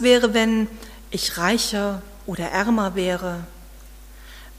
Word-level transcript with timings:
wäre, 0.00 0.32
wenn 0.32 0.68
ich 1.10 1.38
reicher 1.38 2.02
oder 2.24 2.48
ärmer 2.50 2.94
wäre? 2.94 3.44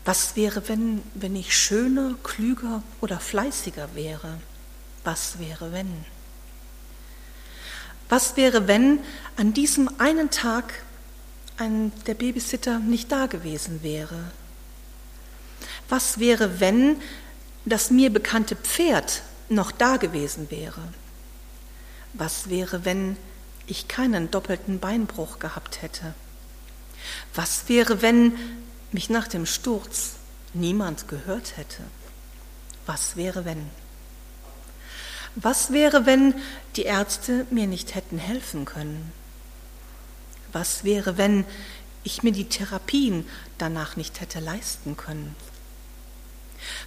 Was 0.03 0.35
wäre, 0.35 0.67
wenn, 0.67 1.01
wenn 1.13 1.33
ich 1.33 1.57
schöner, 1.57 2.15
klüger 2.23 2.83
oder 2.99 3.21
fleißiger 3.21 3.87
wäre? 3.95 4.41
Was 5.05 5.39
wäre, 5.39 5.71
wenn? 5.71 6.03
Was 8.09 8.35
wäre, 8.35 8.67
wenn 8.67 8.99
an 9.37 9.53
diesem 9.53 9.89
einen 9.97 10.29
Tag 10.29 10.83
ein, 11.55 11.93
der 12.05 12.15
Babysitter 12.15 12.79
nicht 12.79 13.09
da 13.09 13.27
gewesen 13.27 13.81
wäre? 13.81 14.31
Was 15.87 16.19
wäre, 16.19 16.59
wenn 16.59 16.97
das 17.63 17.91
mir 17.91 18.11
bekannte 18.11 18.57
Pferd 18.57 19.21
noch 19.47 19.71
da 19.71 19.95
gewesen 19.95 20.51
wäre? 20.51 20.81
Was 22.11 22.49
wäre, 22.49 22.83
wenn 22.83 23.15
ich 23.69 23.87
keinen 23.87 24.31
doppelten 24.31 24.79
Beinbruch 24.79 25.39
gehabt 25.39 25.81
hätte? 25.81 26.13
Was 27.33 27.69
wäre, 27.69 28.01
wenn 28.01 28.33
mich 28.91 29.09
nach 29.09 29.27
dem 29.27 29.45
Sturz 29.45 30.13
niemand 30.53 31.07
gehört 31.07 31.57
hätte? 31.57 31.83
Was 32.85 33.15
wäre, 33.15 33.45
wenn? 33.45 33.69
Was 35.35 35.71
wäre, 35.71 36.05
wenn 36.05 36.33
die 36.75 36.83
Ärzte 36.83 37.45
mir 37.51 37.67
nicht 37.67 37.95
hätten 37.95 38.17
helfen 38.17 38.65
können? 38.65 39.11
Was 40.51 40.83
wäre, 40.83 41.17
wenn 41.17 41.45
ich 42.03 42.23
mir 42.23 42.31
die 42.31 42.49
Therapien 42.49 43.27
danach 43.57 43.95
nicht 43.95 44.21
hätte 44.21 44.39
leisten 44.39 44.97
können? 44.97 45.35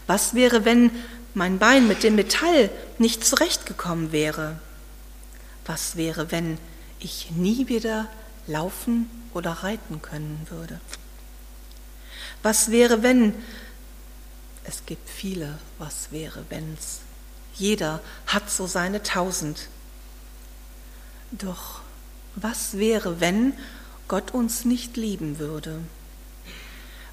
Was 0.06 0.34
wäre, 0.34 0.64
wenn 0.64 0.90
mein 1.34 1.58
Bein 1.58 1.86
mit 1.86 2.02
dem 2.02 2.16
Metall 2.16 2.70
nicht 2.98 3.24
zurechtgekommen 3.24 4.12
wäre? 4.12 4.58
Was 5.64 5.96
wäre, 5.96 6.32
wenn 6.32 6.58
ich 7.02 7.30
nie 7.32 7.68
wieder 7.68 8.08
laufen 8.46 9.10
oder 9.34 9.50
reiten 9.50 10.02
können 10.02 10.46
würde? 10.48 10.80
Was 12.42 12.70
wäre, 12.70 13.02
wenn? 13.02 13.34
Es 14.64 14.86
gibt 14.86 15.08
viele 15.08 15.58
Was 15.78 16.12
wäre, 16.12 16.44
wenns. 16.48 17.00
Jeder 17.54 18.00
hat 18.26 18.50
so 18.50 18.66
seine 18.66 19.02
tausend. 19.02 19.68
Doch 21.32 21.80
was 22.36 22.78
wäre, 22.78 23.20
wenn 23.20 23.52
Gott 24.08 24.32
uns 24.32 24.64
nicht 24.64 24.96
lieben 24.96 25.38
würde? 25.38 25.80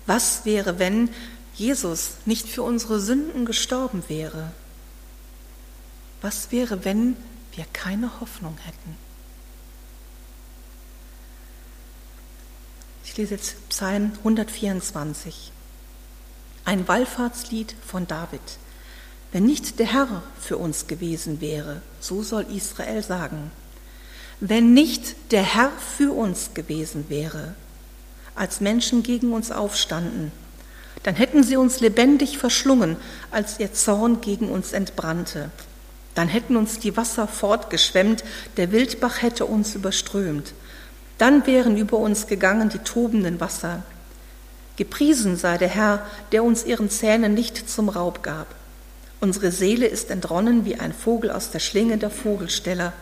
Was 0.05 0.45
wäre, 0.45 0.79
wenn 0.79 1.09
Jesus 1.55 2.13
nicht 2.25 2.47
für 2.47 2.63
unsere 2.63 2.99
Sünden 2.99 3.45
gestorben 3.45 4.03
wäre? 4.07 4.51
Was 6.21 6.51
wäre, 6.51 6.85
wenn 6.85 7.17
wir 7.53 7.65
keine 7.73 8.19
Hoffnung 8.19 8.57
hätten? 8.63 9.08
Ich 13.09 13.17
lese 13.17 13.33
jetzt 13.33 13.55
Psalm 13.69 14.11
124, 14.19 15.51
ein 16.63 16.87
Wallfahrtslied 16.87 17.73
von 17.83 18.05
David. 18.05 18.39
Wenn 19.31 19.47
nicht 19.47 19.79
der 19.79 19.91
Herr 19.91 20.21
für 20.39 20.57
uns 20.57 20.85
gewesen 20.85 21.41
wäre, 21.41 21.81
so 21.99 22.21
soll 22.21 22.45
Israel 22.55 23.01
sagen, 23.01 23.49
wenn 24.39 24.75
nicht 24.75 25.15
der 25.31 25.41
Herr 25.41 25.71
für 25.97 26.11
uns 26.11 26.53
gewesen 26.53 27.05
wäre, 27.09 27.55
als 28.35 28.61
Menschen 28.61 29.01
gegen 29.01 29.33
uns 29.33 29.49
aufstanden, 29.51 30.31
dann 31.01 31.15
hätten 31.15 31.43
sie 31.43 31.57
uns 31.57 31.79
lebendig 31.79 32.37
verschlungen, 32.37 32.95
als 33.31 33.59
ihr 33.59 33.73
Zorn 33.73 34.21
gegen 34.21 34.49
uns 34.49 34.71
entbrannte. 34.71 35.49
Dann 36.13 36.27
hätten 36.27 36.55
uns 36.55 36.77
die 36.77 36.95
Wasser 36.95 37.27
fortgeschwemmt, 37.27 38.23
der 38.57 38.71
Wildbach 38.71 39.23
hätte 39.23 39.47
uns 39.47 39.73
überströmt. 39.73 40.53
Dann 41.19 41.45
wären 41.45 41.77
über 41.77 41.97
uns 41.97 42.25
gegangen 42.25 42.69
die 42.69 42.79
tobenden 42.79 43.39
Wasser. 43.39 43.83
Gepriesen 44.77 45.35
sei 45.35 45.57
der 45.57 45.67
Herr, 45.67 46.05
der 46.31 46.43
uns 46.43 46.65
ihren 46.65 46.89
Zähnen 46.89 47.33
nicht 47.33 47.69
zum 47.69 47.89
Raub 47.89 48.23
gab. 48.23 48.47
Unsere 49.19 49.51
Seele 49.51 49.85
ist 49.85 50.09
entronnen 50.11 50.63
wie 50.63 50.79
ein 50.79 50.93
Vogel 50.93 51.29
aus 51.29 51.51
der 51.51 51.59
Schlinge 51.59 51.97
der 51.97 52.09
Vogelsteller. 52.09 52.93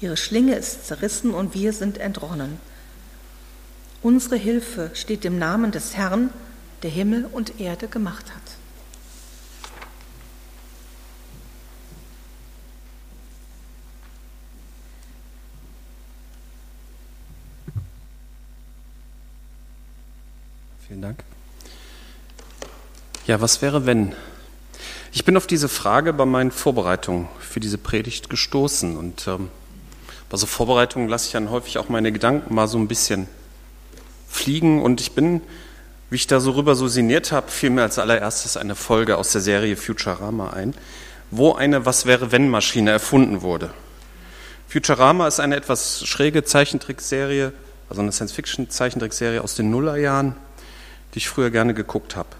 Ihre 0.00 0.16
Schlinge 0.16 0.54
ist 0.54 0.86
zerrissen 0.86 1.32
und 1.34 1.54
wir 1.54 1.74
sind 1.74 1.98
entronnen. 1.98 2.58
Unsere 4.02 4.36
Hilfe 4.36 4.90
steht 4.94 5.26
im 5.26 5.38
Namen 5.38 5.70
des 5.70 5.94
Herrn, 5.94 6.30
der 6.82 6.90
Himmel 6.90 7.28
und 7.30 7.60
Erde 7.60 7.88
gemacht 7.88 8.24
hat. 8.34 8.40
Vielen 20.90 21.02
Dank. 21.02 21.22
Ja, 23.30 23.40
was 23.40 23.62
wäre, 23.62 23.86
wenn? 23.86 24.16
Ich 25.12 25.24
bin 25.24 25.36
auf 25.36 25.46
diese 25.46 25.68
Frage 25.68 26.12
bei 26.12 26.24
meinen 26.24 26.50
Vorbereitungen 26.50 27.28
für 27.38 27.60
diese 27.60 27.78
Predigt 27.78 28.28
gestoßen 28.28 28.96
und 28.96 29.28
ähm, 29.28 29.50
bei 30.28 30.36
so 30.36 30.46
Vorbereitungen 30.46 31.08
lasse 31.08 31.26
ich 31.26 31.32
dann 31.34 31.48
häufig 31.48 31.78
auch 31.78 31.88
meine 31.88 32.10
Gedanken 32.10 32.52
mal 32.52 32.66
so 32.66 32.76
ein 32.76 32.88
bisschen 32.88 33.28
fliegen 34.28 34.82
und 34.82 35.00
ich 35.00 35.12
bin, 35.12 35.42
wie 36.10 36.16
ich 36.16 36.26
da 36.26 36.40
so 36.40 36.50
rüber 36.50 36.74
so 36.74 36.88
sinniert 36.88 37.30
habe, 37.30 37.52
fiel 37.52 37.70
mir 37.70 37.82
als 37.82 38.00
allererstes 38.00 38.56
eine 38.56 38.74
Folge 38.74 39.16
aus 39.16 39.30
der 39.30 39.42
Serie 39.42 39.76
Futurama 39.76 40.50
ein, 40.50 40.74
wo 41.30 41.52
eine 41.52 41.86
Was 41.86 42.06
wäre 42.06 42.32
wenn 42.32 42.48
Maschine 42.48 42.90
erfunden 42.90 43.42
wurde. 43.42 43.70
Futurama 44.66 45.28
ist 45.28 45.38
eine 45.38 45.54
etwas 45.54 46.04
schräge 46.04 46.42
Zeichentrickserie, 46.42 47.52
also 47.88 48.02
eine 48.02 48.10
Science-Fiction-Zeichentrickserie 48.10 49.40
aus 49.40 49.54
den 49.54 49.70
Nullerjahren, 49.70 50.34
die 51.14 51.18
ich 51.18 51.28
früher 51.28 51.52
gerne 51.52 51.74
geguckt 51.74 52.16
habe. 52.16 52.39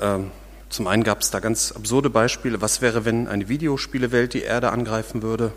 Ähm, 0.00 0.30
zum 0.68 0.86
einen 0.86 1.04
gab 1.04 1.20
es 1.20 1.30
da 1.30 1.40
ganz 1.40 1.72
absurde 1.72 2.10
Beispiele. 2.10 2.60
Was 2.60 2.80
wäre, 2.80 3.04
wenn 3.04 3.28
eine 3.28 3.48
Videospielewelt 3.48 4.34
die 4.34 4.42
Erde 4.42 4.72
angreifen 4.72 5.22
würde? 5.22 5.52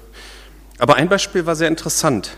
Aber 0.77 0.95
ein 0.95 1.09
Beispiel 1.09 1.45
war 1.45 1.55
sehr 1.55 1.67
interessant. 1.67 2.37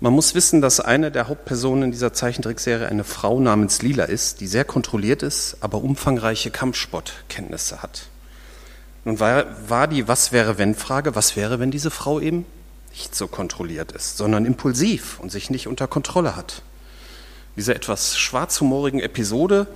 Man 0.00 0.12
muss 0.12 0.34
wissen, 0.34 0.60
dass 0.60 0.80
eine 0.80 1.10
der 1.10 1.28
Hauptpersonen 1.28 1.90
dieser 1.90 2.12
Zeichentrickserie 2.12 2.88
eine 2.88 3.04
Frau 3.04 3.40
namens 3.40 3.82
Lila 3.82 4.04
ist, 4.04 4.40
die 4.40 4.46
sehr 4.46 4.64
kontrolliert 4.64 5.22
ist, 5.22 5.56
aber 5.60 5.82
umfangreiche 5.82 6.50
Kampfsportkenntnisse 6.50 7.82
hat. 7.82 8.08
Nun 9.04 9.18
war, 9.18 9.46
war 9.68 9.88
die 9.88 10.06
Was 10.06 10.30
wäre 10.30 10.58
wenn 10.58 10.74
Frage, 10.74 11.14
was 11.14 11.36
wäre, 11.36 11.58
wenn 11.58 11.70
diese 11.70 11.90
Frau 11.90 12.20
eben 12.20 12.44
nicht 12.92 13.16
so 13.16 13.26
kontrolliert 13.26 13.92
ist, 13.92 14.18
sondern 14.18 14.44
impulsiv 14.44 15.18
und 15.20 15.32
sich 15.32 15.50
nicht 15.50 15.66
unter 15.66 15.88
Kontrolle 15.88 16.36
hat 16.36 16.62
dieser 17.58 17.74
etwas 17.74 18.16
schwarzhumorigen 18.16 19.00
Episode 19.00 19.66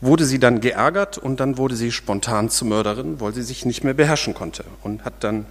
wurde 0.00 0.24
sie 0.24 0.38
dann 0.38 0.60
geärgert 0.60 1.18
und 1.18 1.40
dann 1.40 1.58
wurde 1.58 1.76
sie 1.76 1.92
spontan 1.92 2.50
zur 2.50 2.68
Mörderin, 2.68 3.20
weil 3.20 3.32
sie 3.32 3.42
sich 3.42 3.64
nicht 3.64 3.84
mehr 3.84 3.94
beherrschen 3.94 4.34
konnte 4.34 4.64
und 4.82 5.04
hat 5.04 5.24
dann 5.24 5.46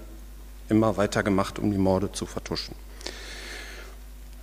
immer 0.69 0.97
weiter 0.97 1.23
gemacht, 1.23 1.59
um 1.59 1.71
die 1.71 1.77
Morde 1.77 2.11
zu 2.11 2.25
vertuschen. 2.25 2.75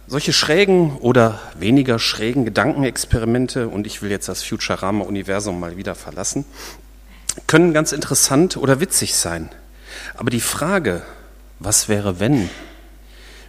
Solche 0.08 0.32
schrägen 0.32 0.96
oder 0.98 1.40
weniger 1.58 1.98
schrägen 1.98 2.44
Gedankenexperimente, 2.44 3.68
und 3.68 3.86
ich 3.86 4.02
will 4.02 4.10
jetzt 4.10 4.28
das 4.28 4.42
Futurama-Universum 4.42 5.58
mal 5.58 5.76
wieder 5.76 5.94
verlassen, 5.94 6.44
können 7.46 7.72
ganz 7.72 7.92
interessant 7.92 8.56
oder 8.56 8.80
witzig 8.80 9.14
sein. 9.14 9.48
Aber 10.14 10.30
die 10.30 10.40
Frage, 10.40 11.02
was 11.60 11.88
wäre 11.88 12.20
wenn, 12.20 12.50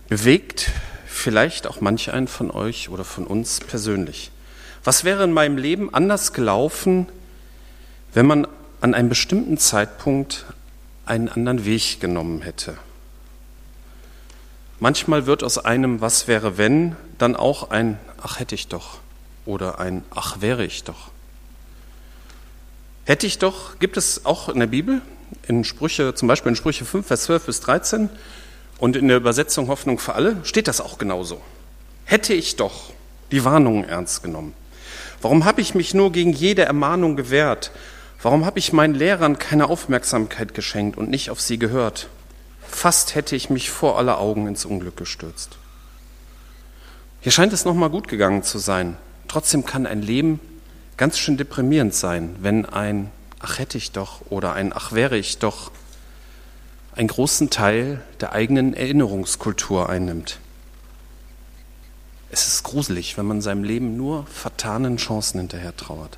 bewegt 0.08 0.72
vielleicht 1.06 1.68
auch 1.68 1.82
manch 1.82 2.12
einen 2.14 2.28
von 2.28 2.52
euch 2.52 2.90
oder 2.90 3.04
von 3.04 3.26
uns 3.26 3.60
persönlich. 3.60 4.32
Was 4.84 5.04
wäre 5.04 5.24
in 5.24 5.32
meinem 5.32 5.58
Leben 5.58 5.94
anders 5.94 6.34
gelaufen, 6.34 7.08
wenn 8.14 8.26
man 8.26 8.48
an 8.82 8.94
einem 8.94 9.10
bestimmten 9.10 9.58
Zeitpunkt 9.58 10.46
einen 11.06 11.30
anderen 11.30 11.66
Weg 11.66 12.00
genommen 12.00 12.42
hätte? 12.42 12.78
Manchmal 14.80 15.26
wird 15.26 15.44
aus 15.44 15.58
einem 15.58 16.02
Was 16.02 16.28
wäre 16.28 16.58
wenn 16.58 16.98
dann 17.18 17.36
auch 17.36 17.70
ein 17.70 17.98
Ach 18.22 18.40
hätte 18.40 18.56
ich 18.56 18.68
doch 18.68 19.00
oder 19.46 19.80
ein 19.80 20.04
Ach 20.10 20.42
wäre 20.42 20.66
ich 20.66 20.84
doch. 20.84 21.12
Hätte 23.06 23.28
ich 23.28 23.38
doch, 23.38 23.80
gibt 23.80 23.98
es 23.98 24.26
auch 24.26 24.50
in 24.50 24.60
der 24.60 24.68
Bibel, 24.68 25.02
in 25.48 25.64
Sprüche, 25.64 26.16
zum 26.16 26.28
Beispiel 26.28 26.52
in 26.52 26.56
Sprüche 26.56 26.86
5, 26.86 27.06
Vers 27.06 27.24
12 27.24 27.46
bis 27.46 27.60
13, 27.62 28.10
und 28.78 28.96
in 28.96 29.08
der 29.08 29.18
Übersetzung 29.18 29.68
Hoffnung 29.68 30.00
für 30.00 30.16
alle 30.16 30.38
steht 30.44 30.68
das 30.68 30.80
auch 30.82 30.98
genauso. 30.98 31.42
Hätte 32.06 32.34
ich 32.34 32.56
doch 32.56 32.92
die 33.32 33.44
Warnungen 33.44 33.84
ernst 33.84 34.24
genommen. 34.24 34.54
Warum 35.24 35.46
habe 35.46 35.62
ich 35.62 35.74
mich 35.74 35.94
nur 35.94 36.12
gegen 36.12 36.34
jede 36.34 36.64
Ermahnung 36.64 37.16
gewehrt? 37.16 37.72
Warum 38.22 38.46
habe 38.46 38.60
ich 38.60 38.74
meinen 38.74 38.94
Lehrern 38.94 39.40
keine 39.40 39.70
Aufmerksamkeit 39.70 40.54
geschenkt 40.54 40.98
und 40.98 41.10
nicht 41.10 41.30
auf 41.30 41.40
sie 41.40 41.58
gehört? 41.58 42.10
Fast 42.68 43.16
hätte 43.16 43.34
ich 43.34 43.50
mich 43.50 43.70
vor 43.70 43.98
aller 43.98 44.20
Augen 44.20 44.48
ins 44.48 44.66
Unglück 44.66 44.98
gestürzt. 44.98 45.58
Hier 47.22 47.32
scheint 47.32 47.54
es 47.54 47.64
nochmal 47.64 47.90
gut 47.90 48.10
gegangen 48.10 48.44
zu 48.44 48.58
sein. 48.58 48.98
Trotzdem 49.30 49.66
kann 49.66 49.86
ein 49.86 50.02
Leben 50.02 50.42
ganz 50.98 51.18
schön 51.18 51.38
deprimierend 51.38 51.96
sein, 51.96 52.36
wenn 52.42 52.66
ein 52.66 53.10
Ach 53.40 53.60
hätte 53.60 53.78
ich 53.78 53.94
doch 53.94 54.30
oder 54.30 54.52
ein 54.52 54.74
Ach 54.76 54.92
wäre 54.92 55.18
ich 55.18 55.38
doch 55.38 55.72
einen 56.98 57.08
großen 57.08 57.50
Teil 57.50 58.02
der 58.20 58.34
eigenen 58.34 58.74
Erinnerungskultur 58.74 59.90
einnimmt. 59.90 60.40
Es 62.34 62.48
ist 62.48 62.64
gruselig, 62.64 63.16
wenn 63.16 63.28
man 63.28 63.42
seinem 63.42 63.64
Leben 63.64 63.96
nur 63.96 64.26
vertanen 64.26 64.98
Chancen 64.98 65.38
hinterher 65.38 65.78
trauert. 65.78 66.18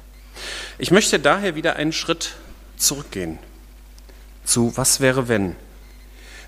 Ich 0.78 0.90
möchte 0.90 1.20
daher 1.20 1.56
wieder 1.56 1.76
einen 1.76 1.92
Schritt 1.92 2.36
zurückgehen 2.78 3.38
zu 4.46 4.78
Was 4.78 5.02
wäre 5.02 5.28
wenn? 5.28 5.58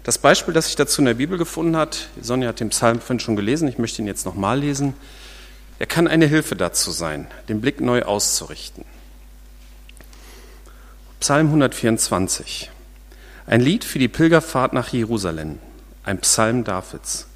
Das 0.05 0.19
Beispiel, 0.19 0.53
das 0.53 0.67
sich 0.67 0.77
dazu 0.77 1.01
in 1.01 1.05
der 1.05 1.15
Bibel 1.15 1.37
gefunden 1.37 1.75
hat, 1.75 2.07
Sonja 2.21 2.47
hat 2.47 2.61
den 2.61 2.69
Psalm 2.69 3.01
vorhin 3.01 3.19
schon 3.19 3.35
gelesen, 3.35 3.67
ich 3.67 3.77
möchte 3.77 4.01
ihn 4.01 4.07
jetzt 4.07 4.25
nochmal 4.25 4.57
lesen. 4.57 4.93
Er 5.79 5.85
kann 5.85 6.07
eine 6.07 6.27
Hilfe 6.27 6.55
dazu 6.55 6.91
sein, 6.91 7.27
den 7.49 7.59
Blick 7.59 7.81
neu 7.81 8.03
auszurichten. 8.03 8.85
Psalm 11.19 11.47
124. 11.47 12.71
Ein 13.47 13.59
Lied 13.59 13.83
für 13.83 13.99
die 13.99 14.07
Pilgerfahrt 14.07 14.71
nach 14.71 14.93
Jerusalem. 14.93 15.59
Ein 16.05 16.19
Psalm 16.19 16.63
Davids. 16.63 17.27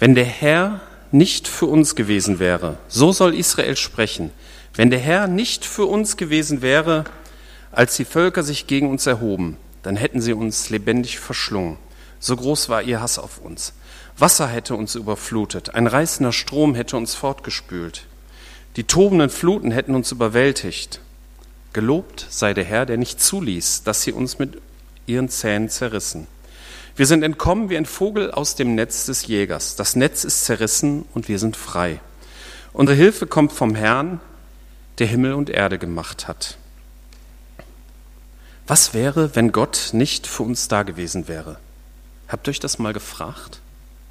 Wenn 0.00 0.16
der 0.16 0.24
Herr 0.24 0.80
nicht 1.12 1.48
für 1.48 1.66
uns 1.66 1.94
gewesen 1.94 2.38
wäre, 2.38 2.78
so 2.88 3.12
soll 3.12 3.34
Israel 3.34 3.76
sprechen. 3.76 4.30
Wenn 4.74 4.90
der 4.90 5.00
Herr 5.00 5.26
nicht 5.26 5.64
für 5.64 5.86
uns 5.86 6.16
gewesen 6.16 6.62
wäre, 6.62 7.04
als 7.72 7.96
die 7.96 8.04
Völker 8.04 8.42
sich 8.42 8.66
gegen 8.66 8.88
uns 8.88 9.06
erhoben, 9.06 9.56
dann 9.82 9.96
hätten 9.96 10.20
sie 10.20 10.32
uns 10.32 10.70
lebendig 10.70 11.18
verschlungen. 11.18 11.78
So 12.18 12.36
groß 12.36 12.68
war 12.68 12.82
ihr 12.82 13.00
Hass 13.00 13.18
auf 13.18 13.38
uns. 13.38 13.72
Wasser 14.16 14.46
hätte 14.46 14.74
uns 14.74 14.94
überflutet, 14.94 15.74
ein 15.74 15.86
reißender 15.86 16.32
Strom 16.32 16.74
hätte 16.74 16.96
uns 16.96 17.14
fortgespült, 17.14 18.06
die 18.76 18.84
tobenden 18.84 19.30
Fluten 19.30 19.70
hätten 19.70 19.94
uns 19.94 20.12
überwältigt. 20.12 21.00
Gelobt 21.72 22.26
sei 22.28 22.52
der 22.52 22.64
Herr, 22.64 22.86
der 22.86 22.98
nicht 22.98 23.20
zuließ, 23.20 23.82
dass 23.84 24.02
sie 24.02 24.12
uns 24.12 24.38
mit 24.38 24.58
ihren 25.06 25.28
Zähnen 25.28 25.68
zerrissen. 25.68 26.26
Wir 26.96 27.06
sind 27.06 27.22
entkommen 27.22 27.70
wie 27.70 27.76
ein 27.76 27.86
Vogel 27.86 28.30
aus 28.30 28.56
dem 28.56 28.74
Netz 28.74 29.06
des 29.06 29.26
Jägers. 29.26 29.76
Das 29.76 29.96
Netz 29.96 30.24
ist 30.24 30.44
zerrissen 30.44 31.04
und 31.14 31.28
wir 31.28 31.38
sind 31.38 31.56
frei. 31.56 32.00
Unsere 32.72 32.96
Hilfe 32.96 33.26
kommt 33.26 33.52
vom 33.52 33.74
Herrn, 33.74 34.20
der 34.98 35.06
Himmel 35.06 35.32
und 35.32 35.50
Erde 35.50 35.78
gemacht 35.78 36.28
hat. 36.28 36.56
Was 38.66 38.94
wäre, 38.94 39.34
wenn 39.34 39.50
Gott 39.50 39.90
nicht 39.92 40.26
für 40.26 40.44
uns 40.44 40.68
da 40.68 40.82
gewesen 40.84 41.26
wäre? 41.26 41.58
Habt 42.28 42.46
ihr 42.46 42.50
euch 42.50 42.60
das 42.60 42.78
mal 42.78 42.92
gefragt? 42.92 43.60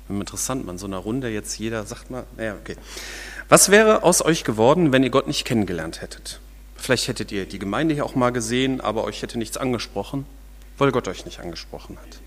Interessant, 0.09 0.65
man 0.65 0.77
so 0.77 0.87
einer 0.87 0.97
Runde 0.97 1.29
jetzt 1.29 1.57
jeder 1.59 1.85
sagt 1.85 2.09
mal, 2.09 2.25
naja, 2.35 2.55
okay. 2.59 2.75
Was 3.47 3.69
wäre 3.69 4.03
aus 4.03 4.23
euch 4.25 4.43
geworden, 4.43 4.91
wenn 4.91 5.03
ihr 5.03 5.11
Gott 5.11 5.27
nicht 5.27 5.45
kennengelernt 5.45 6.01
hättet? 6.01 6.39
Vielleicht 6.75 7.07
hättet 7.07 7.31
ihr 7.31 7.45
die 7.45 7.59
Gemeinde 7.59 7.93
hier 7.93 8.05
auch 8.05 8.15
mal 8.15 8.31
gesehen, 8.31 8.81
aber 8.81 9.03
euch 9.03 9.21
hätte 9.21 9.37
nichts 9.37 9.57
angesprochen, 9.57 10.25
weil 10.77 10.91
Gott 10.91 11.07
euch 11.07 11.25
nicht 11.25 11.39
angesprochen 11.39 11.97
hat. 11.97 12.19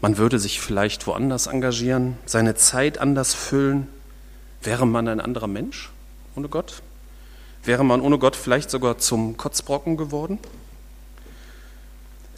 Man 0.00 0.18
würde 0.18 0.38
sich 0.38 0.60
vielleicht 0.60 1.06
woanders 1.06 1.46
engagieren, 1.46 2.18
seine 2.26 2.54
Zeit 2.54 2.98
anders 2.98 3.34
füllen. 3.34 3.86
Wäre 4.62 4.86
man 4.86 5.08
ein 5.08 5.20
anderer 5.20 5.46
Mensch 5.46 5.90
ohne 6.36 6.48
Gott? 6.48 6.82
Wäre 7.64 7.84
man 7.84 8.00
ohne 8.00 8.18
Gott 8.18 8.36
vielleicht 8.36 8.70
sogar 8.70 8.98
zum 8.98 9.36
Kotzbrocken 9.36 9.96
geworden? 9.96 10.38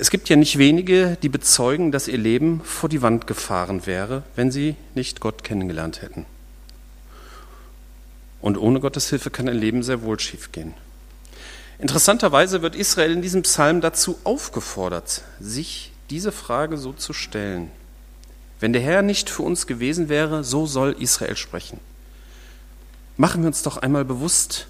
Es 0.00 0.10
gibt 0.10 0.28
ja 0.28 0.36
nicht 0.36 0.58
wenige, 0.58 1.18
die 1.22 1.28
bezeugen, 1.28 1.90
dass 1.90 2.06
ihr 2.06 2.18
Leben 2.18 2.60
vor 2.62 2.88
die 2.88 3.02
Wand 3.02 3.26
gefahren 3.26 3.84
wäre, 3.84 4.22
wenn 4.36 4.52
sie 4.52 4.76
nicht 4.94 5.20
Gott 5.20 5.42
kennengelernt 5.42 6.02
hätten. 6.02 6.24
Und 8.40 8.56
ohne 8.56 8.78
Gottes 8.78 9.10
Hilfe 9.10 9.30
kann 9.30 9.48
ein 9.48 9.58
Leben 9.58 9.82
sehr 9.82 10.02
wohl 10.02 10.20
schiefgehen. 10.20 10.74
Interessanterweise 11.80 12.62
wird 12.62 12.76
Israel 12.76 13.12
in 13.12 13.22
diesem 13.22 13.42
Psalm 13.42 13.80
dazu 13.80 14.18
aufgefordert, 14.22 15.22
sich 15.40 15.90
diese 16.10 16.32
Frage 16.32 16.78
so 16.78 16.92
zu 16.92 17.12
stellen. 17.12 17.70
Wenn 18.60 18.72
der 18.72 18.82
Herr 18.82 19.02
nicht 19.02 19.30
für 19.30 19.42
uns 19.42 19.66
gewesen 19.66 20.08
wäre, 20.08 20.42
so 20.42 20.66
soll 20.66 20.96
Israel 20.98 21.36
sprechen. 21.36 21.78
Machen 23.16 23.42
wir 23.42 23.48
uns 23.48 23.62
doch 23.62 23.76
einmal 23.76 24.04
bewusst, 24.04 24.66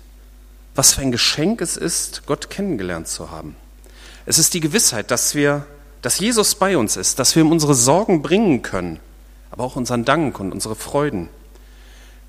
was 0.75 0.95
für 0.95 1.01
ein 1.01 1.13
Geschenk 1.13 1.61
es 1.61 1.77
ist, 1.77 2.27
Gott 2.27 2.51
kennengelernt 2.51 3.09
zu 3.09 3.31
haben. 3.31 3.57
Es 4.27 4.39
ist 4.39 4.55
die 4.55 4.61
Gewissheit, 4.61 5.11
dass 5.11 5.35
wir, 5.35 5.67
dass 6.03 6.19
Jesus 6.19 6.55
bei 6.55 6.77
uns 6.77 6.97
ist, 6.97 7.19
dass 7.19 7.35
wir 7.35 7.43
ihm 7.43 7.51
unsere 7.51 7.75
Sorgen 7.75 8.23
bringen 8.23 8.63
können, 8.63 9.01
aber 9.51 9.65
auch 9.65 9.77
unseren 9.77 10.05
Dank 10.05 10.39
und 10.39 10.53
unsere 10.53 10.77
Freuden. 10.77 11.29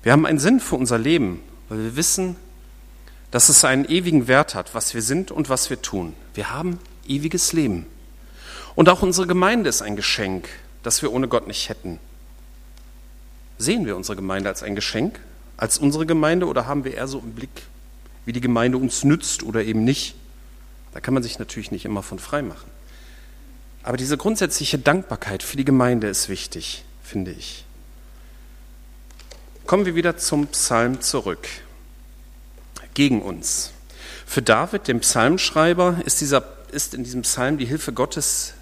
Wir 0.02 0.12
haben 0.12 0.26
einen 0.26 0.38
Sinn 0.38 0.60
für 0.60 0.76
unser 0.76 0.98
Leben, 0.98 1.42
weil 1.68 1.78
wir 1.78 1.96
wissen, 1.96 2.36
dass 3.30 3.48
es 3.48 3.64
einen 3.64 3.84
ewigen 3.84 4.28
Wert 4.28 4.54
hat, 4.54 4.74
was 4.74 4.94
wir 4.94 5.02
sind 5.02 5.30
und 5.30 5.48
was 5.48 5.70
wir 5.70 5.82
tun. 5.82 6.14
Wir 6.34 6.50
haben 6.50 6.78
ewiges 7.06 7.52
Leben. 7.52 7.86
Und 8.80 8.88
auch 8.88 9.02
unsere 9.02 9.26
Gemeinde 9.26 9.68
ist 9.68 9.82
ein 9.82 9.94
Geschenk, 9.94 10.48
das 10.82 11.02
wir 11.02 11.12
ohne 11.12 11.28
Gott 11.28 11.46
nicht 11.46 11.68
hätten. 11.68 11.98
Sehen 13.58 13.84
wir 13.84 13.94
unsere 13.94 14.16
Gemeinde 14.16 14.48
als 14.48 14.62
ein 14.62 14.74
Geschenk, 14.74 15.20
als 15.58 15.76
unsere 15.76 16.06
Gemeinde, 16.06 16.46
oder 16.46 16.66
haben 16.66 16.84
wir 16.84 16.94
eher 16.94 17.06
so 17.06 17.18
im 17.18 17.32
Blick, 17.32 17.50
wie 18.24 18.32
die 18.32 18.40
Gemeinde 18.40 18.78
uns 18.78 19.04
nützt 19.04 19.42
oder 19.42 19.62
eben 19.62 19.84
nicht? 19.84 20.14
Da 20.94 21.00
kann 21.00 21.12
man 21.12 21.22
sich 21.22 21.38
natürlich 21.38 21.70
nicht 21.70 21.84
immer 21.84 22.02
von 22.02 22.18
frei 22.18 22.40
machen. 22.40 22.70
Aber 23.82 23.98
diese 23.98 24.16
grundsätzliche 24.16 24.78
Dankbarkeit 24.78 25.42
für 25.42 25.58
die 25.58 25.66
Gemeinde 25.66 26.08
ist 26.08 26.30
wichtig, 26.30 26.82
finde 27.02 27.32
ich. 27.32 27.66
Kommen 29.66 29.84
wir 29.84 29.94
wieder 29.94 30.16
zum 30.16 30.46
Psalm 30.46 31.02
zurück. 31.02 31.46
Gegen 32.94 33.20
uns. 33.20 33.72
Für 34.24 34.40
David, 34.40 34.88
dem 34.88 35.00
Psalmschreiber, 35.00 36.00
ist, 36.06 36.22
dieser, 36.22 36.42
ist 36.72 36.94
in 36.94 37.04
diesem 37.04 37.20
Psalm 37.20 37.58
die 37.58 37.66
Hilfe 37.66 37.92
Gottes 37.92 38.54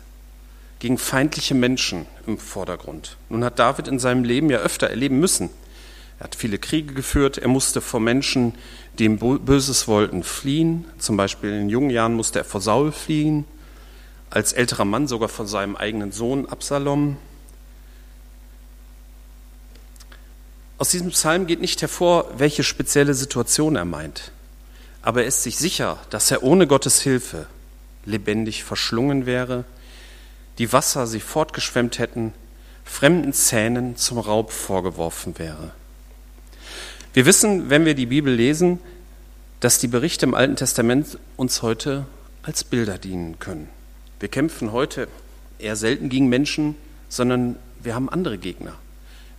gegen 0.78 0.98
feindliche 0.98 1.54
Menschen 1.54 2.06
im 2.26 2.38
Vordergrund. 2.38 3.16
Nun 3.28 3.44
hat 3.44 3.58
David 3.58 3.88
in 3.88 3.98
seinem 3.98 4.24
Leben 4.24 4.50
ja 4.50 4.58
öfter 4.58 4.88
erleben 4.88 5.18
müssen. 5.18 5.50
Er 6.18 6.24
hat 6.24 6.34
viele 6.34 6.58
Kriege 6.58 6.94
geführt, 6.94 7.38
er 7.38 7.48
musste 7.48 7.80
vor 7.80 8.00
Menschen, 8.00 8.54
die 8.98 9.04
ihm 9.04 9.18
Böses 9.18 9.86
wollten, 9.86 10.24
fliehen. 10.24 10.84
Zum 10.98 11.16
Beispiel 11.16 11.50
in 11.50 11.68
jungen 11.68 11.90
Jahren 11.90 12.14
musste 12.14 12.40
er 12.40 12.44
vor 12.44 12.60
Saul 12.60 12.92
fliehen, 12.92 13.44
als 14.30 14.52
älterer 14.52 14.84
Mann 14.84 15.06
sogar 15.06 15.28
vor 15.28 15.46
seinem 15.46 15.76
eigenen 15.76 16.12
Sohn 16.12 16.46
Absalom. 16.46 17.16
Aus 20.78 20.90
diesem 20.90 21.10
Psalm 21.10 21.46
geht 21.46 21.60
nicht 21.60 21.82
hervor, 21.82 22.32
welche 22.38 22.62
spezielle 22.62 23.14
Situation 23.14 23.74
er 23.74 23.84
meint, 23.84 24.30
aber 25.02 25.22
er 25.22 25.26
ist 25.26 25.42
sich 25.42 25.58
sicher, 25.58 25.98
dass 26.10 26.30
er 26.30 26.44
ohne 26.44 26.68
Gottes 26.68 27.00
Hilfe 27.00 27.46
lebendig 28.04 28.62
verschlungen 28.62 29.26
wäre, 29.26 29.64
die 30.58 30.72
Wasser 30.72 31.06
sie 31.06 31.20
fortgeschwemmt 31.20 31.98
hätten, 31.98 32.32
fremden 32.84 33.32
Zähnen 33.32 33.96
zum 33.96 34.18
Raub 34.18 34.50
vorgeworfen 34.50 35.38
wäre. 35.38 35.72
Wir 37.14 37.26
wissen, 37.26 37.70
wenn 37.70 37.84
wir 37.84 37.94
die 37.94 38.06
Bibel 38.06 38.32
lesen, 38.34 38.80
dass 39.60 39.78
die 39.78 39.88
Berichte 39.88 40.26
im 40.26 40.34
Alten 40.34 40.56
Testament 40.56 41.18
uns 41.36 41.62
heute 41.62 42.06
als 42.42 42.64
Bilder 42.64 42.98
dienen 42.98 43.38
können. 43.38 43.68
Wir 44.20 44.28
kämpfen 44.28 44.72
heute 44.72 45.08
eher 45.58 45.76
selten 45.76 46.08
gegen 46.08 46.28
Menschen, 46.28 46.76
sondern 47.08 47.56
wir 47.82 47.94
haben 47.94 48.08
andere 48.08 48.38
Gegner, 48.38 48.74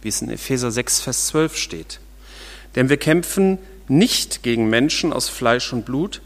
wie 0.02 0.10
es 0.10 0.22
in 0.22 0.30
Epheser 0.30 0.72
6, 0.72 1.02
Vers 1.02 1.28
12 1.28 1.58
steht. 1.58 2.00
Denn 2.76 2.90
wir 2.90 2.98
kämpfen 2.98 3.58
nicht 3.88 4.44
gegen 4.44 4.70
Menschen 4.70 5.12
aus 5.12 5.30
Fleisch 5.30 5.74
und 5.74 5.86
Blut, 5.86 6.22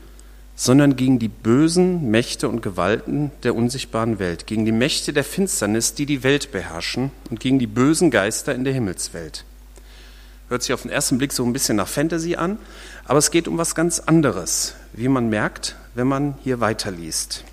sondern 0.55 0.95
gegen 0.95 1.19
die 1.19 1.29
bösen 1.29 2.11
Mächte 2.11 2.47
und 2.47 2.61
Gewalten 2.61 3.31
der 3.43 3.55
unsichtbaren 3.55 4.19
Welt, 4.19 4.45
gegen 4.45 4.65
die 4.65 4.71
Mächte 4.71 5.13
der 5.13 5.23
Finsternis, 5.23 5.93
die 5.95 6.05
die 6.05 6.23
Welt 6.23 6.51
beherrschen 6.51 7.11
und 7.29 7.39
gegen 7.39 7.59
die 7.59 7.67
bösen 7.67 8.11
Geister 8.11 8.53
in 8.53 8.63
der 8.63 8.73
Himmelswelt. 8.73 9.45
Hört 10.49 10.61
sich 10.61 10.73
auf 10.73 10.83
den 10.83 10.91
ersten 10.91 11.17
Blick 11.17 11.33
so 11.33 11.43
ein 11.43 11.53
bisschen 11.53 11.77
nach 11.77 11.87
Fantasy 11.87 12.35
an, 12.35 12.59
aber 13.05 13.17
es 13.17 13.31
geht 13.31 13.47
um 13.47 13.57
was 13.57 13.73
ganz 13.73 13.99
anderes, 13.99 14.75
wie 14.93 15.07
man 15.07 15.29
merkt, 15.29 15.75
wenn 15.95 16.07
man 16.07 16.35
hier 16.43 16.59
weiterliest. 16.59 17.43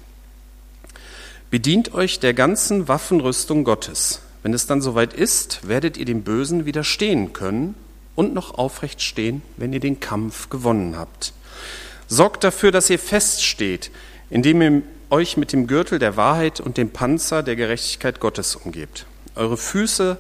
Bedient 1.51 1.95
euch 1.95 2.21
der 2.21 2.35
ganzen 2.35 2.89
Waffenrüstung 2.89 3.65
Gottes. 3.65 4.21
Wenn 4.43 4.55
es 4.55 4.67
dann 4.67 4.81
soweit 4.83 5.13
ist, 5.13 5.67
werdet 5.67 5.97
ihr 5.97 6.05
dem 6.05 6.23
Bösen 6.23 6.65
widerstehen 6.65 7.33
können 7.33 7.75
und 8.15 8.35
noch 8.35 8.57
aufrecht 8.57 9.03
stehen, 9.03 9.43
wenn 9.57 9.73
ihr 9.73 9.81
den 9.81 10.01
Kampf 10.01 10.49
gewonnen 10.49 10.97
habt. 10.97 11.33
Sorgt 12.11 12.43
dafür, 12.43 12.73
dass 12.73 12.91
ihr 12.91 12.99
feststeht, 12.99 13.93
indem 14.31 14.63
ihr 14.63 14.83
euch 15.11 15.37
mit 15.37 15.53
dem 15.53 15.69
Gürtel 15.69 16.01
der 16.01 16.17
Wahrheit 16.17 16.59
und 16.59 16.77
dem 16.77 16.91
Panzer 16.91 17.45
der 17.45 17.55
Gerechtigkeit 17.55 18.19
Gottes 18.19 18.57
umgebt. 18.57 19.07
Eure 19.37 19.57
Füße 19.57 20.19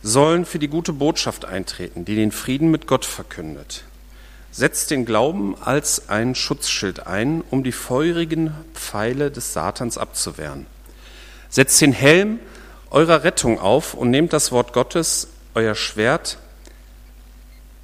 sollen 0.00 0.46
für 0.46 0.60
die 0.60 0.68
gute 0.68 0.92
Botschaft 0.92 1.44
eintreten, 1.44 2.04
die 2.04 2.14
den 2.14 2.30
Frieden 2.30 2.70
mit 2.70 2.86
Gott 2.86 3.04
verkündet. 3.04 3.82
Setzt 4.52 4.92
den 4.92 5.04
Glauben 5.04 5.60
als 5.60 6.08
ein 6.08 6.36
Schutzschild 6.36 7.08
ein, 7.08 7.42
um 7.50 7.64
die 7.64 7.72
feurigen 7.72 8.54
Pfeile 8.74 9.32
des 9.32 9.52
Satans 9.52 9.98
abzuwehren. 9.98 10.66
Setzt 11.48 11.80
den 11.80 11.92
Helm 11.92 12.38
eurer 12.90 13.24
Rettung 13.24 13.58
auf 13.58 13.94
und 13.94 14.10
nehmt 14.10 14.32
das 14.32 14.52
Wort 14.52 14.72
Gottes, 14.72 15.26
euer 15.56 15.74
Schwert, 15.74 16.38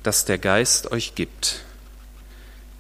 das 0.04 0.24
der 0.24 0.38
Geist 0.38 0.92
euch 0.92 1.16
gibt. 1.16 1.64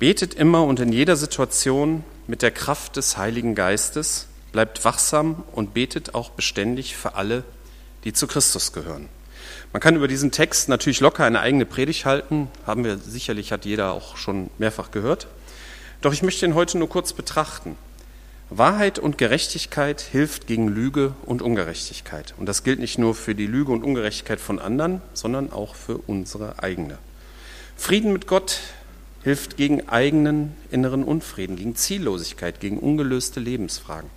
Betet 0.04 0.34
immer 0.34 0.64
und 0.64 0.80
in 0.80 0.92
jeder 0.92 1.16
Situation 1.16 2.04
mit 2.26 2.42
der 2.42 2.50
Kraft 2.50 2.96
des 2.96 3.16
Heiligen 3.16 3.54
Geistes, 3.54 4.26
bleibt 4.52 4.84
wachsam 4.84 5.44
und 5.52 5.72
betet 5.72 6.14
auch 6.14 6.28
beständig 6.28 6.94
für 6.94 7.14
alle, 7.14 7.42
die 8.04 8.12
zu 8.12 8.26
Christus 8.26 8.74
gehören. 8.74 9.08
Man 9.72 9.80
kann 9.80 9.96
über 9.96 10.06
diesen 10.06 10.30
Text 10.30 10.68
natürlich 10.68 11.00
locker 11.00 11.24
eine 11.24 11.40
eigene 11.40 11.64
Predigt 11.64 12.04
halten, 12.04 12.48
haben 12.66 12.84
wir 12.84 12.98
sicherlich, 12.98 13.50
hat 13.50 13.64
jeder 13.64 13.92
auch 13.92 14.18
schon 14.18 14.50
mehrfach 14.58 14.90
gehört. 14.90 15.26
Doch 16.02 16.12
ich 16.12 16.22
möchte 16.22 16.44
ihn 16.44 16.54
heute 16.54 16.76
nur 16.76 16.90
kurz 16.90 17.14
betrachten. 17.14 17.78
Wahrheit 18.50 18.98
und 18.98 19.16
Gerechtigkeit 19.16 20.02
hilft 20.02 20.46
gegen 20.46 20.68
Lüge 20.68 21.14
und 21.24 21.40
Ungerechtigkeit. 21.40 22.34
Und 22.36 22.44
das 22.44 22.62
gilt 22.62 22.78
nicht 22.78 22.98
nur 22.98 23.14
für 23.14 23.34
die 23.34 23.46
Lüge 23.46 23.72
und 23.72 23.82
Ungerechtigkeit 23.82 24.38
von 24.38 24.58
anderen, 24.58 25.00
sondern 25.14 25.50
auch 25.50 25.74
für 25.74 25.96
unsere 25.96 26.62
eigene. 26.62 26.98
Frieden 27.74 28.12
mit 28.12 28.26
Gott 28.26 28.60
hilft 29.24 29.56
gegen 29.56 29.88
eigenen 29.88 30.54
inneren 30.70 31.02
Unfrieden, 31.02 31.56
gegen 31.56 31.74
Ziellosigkeit, 31.74 32.60
gegen 32.60 32.78
ungelöste 32.78 33.40
Lebensfragen. 33.40 34.10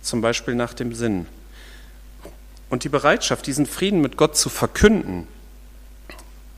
Zum 0.00 0.22
Beispiel 0.22 0.54
nach 0.54 0.72
dem 0.72 0.94
Sinn. 0.94 1.26
Und 2.70 2.84
die 2.84 2.88
Bereitschaft, 2.88 3.46
diesen 3.46 3.66
Frieden 3.66 4.00
mit 4.00 4.16
Gott 4.16 4.36
zu 4.36 4.48
verkünden, 4.48 5.28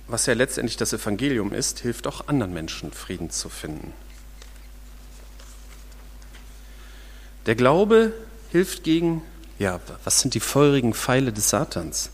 was 0.07 0.27
ja 0.27 0.35
letztendlich 0.35 0.77
das 0.77 0.93
Evangelium 0.93 1.53
ist, 1.53 1.81
hilft 1.81 2.07
auch 2.07 2.29
anderen 2.29 2.55
Menschen 2.55 2.93
Frieden 2.93 3.31
zu 3.31 3.49
finden. 3.49 3.93
Der 7.47 7.57
Glaube 7.57 8.13
hilft 8.53 8.85
gegen, 8.85 9.23
ja, 9.59 9.81
was 10.05 10.21
sind 10.21 10.35
die 10.35 10.41
feurigen 10.41 10.95
Pfeile 10.95 11.33
des 11.33 11.51
Satans? 11.51 12.11